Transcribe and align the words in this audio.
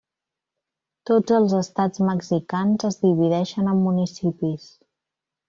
Tots 1.09 1.35
els 1.39 1.53
estats 1.57 2.01
mexicans 2.07 2.87
es 2.91 2.99
divideixen 3.05 3.71
en 3.75 3.85
municipis. 3.91 4.67